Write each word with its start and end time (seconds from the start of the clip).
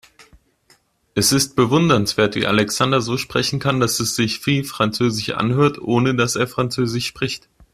Es 1.13 1.31
ist 1.31 1.55
bewundernswert, 1.55 2.33
wie 2.33 2.47
Alexander 2.47 3.01
so 3.01 3.17
sprechen 3.19 3.59
kann, 3.59 3.79
dass 3.79 3.99
es 3.99 4.15
sich 4.15 4.43
wie 4.47 4.63
französisch 4.63 5.29
anhört, 5.35 5.79
ohne 5.79 6.15
dass 6.15 6.35
er 6.35 6.47
französisch 6.47 7.05
spricht. 7.05 7.47